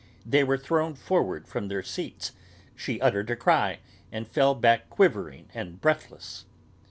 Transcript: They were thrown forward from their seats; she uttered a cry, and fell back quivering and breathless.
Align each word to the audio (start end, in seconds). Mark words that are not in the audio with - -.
They 0.25 0.43
were 0.43 0.57
thrown 0.57 0.95
forward 0.95 1.47
from 1.47 1.67
their 1.67 1.83
seats; 1.83 2.31
she 2.75 2.99
uttered 2.99 3.29
a 3.29 3.35
cry, 3.35 3.81
and 4.11 4.27
fell 4.27 4.55
back 4.55 4.89
quivering 4.89 5.49
and 5.53 5.79
breathless. 5.79 6.45